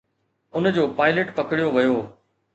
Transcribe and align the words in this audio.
ان 0.55 0.69
جو 0.77 0.85
پائلٽ 1.01 1.31
پڪڙيو 1.37 1.69
ويو. 1.75 1.95